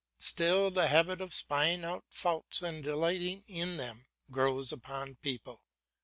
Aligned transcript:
Still 0.17 0.71
the 0.71 0.87
habit 0.87 1.21
of 1.21 1.31
spying 1.31 1.83
out 1.85 2.05
faults 2.09 2.63
and 2.63 2.83
delighting 2.83 3.43
in 3.47 3.77
them 3.77 4.07
grows 4.31 4.71
upon 4.71 5.17
people. 5.17 5.61